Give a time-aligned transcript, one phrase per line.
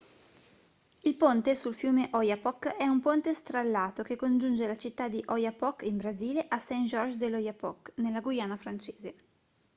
[1.03, 5.85] il ponte sul fiume oyapock è un ponte strallato che congiunge la città di oiapoque
[5.85, 9.13] in brasile a saint-georges de l'oyapock nella guyana francese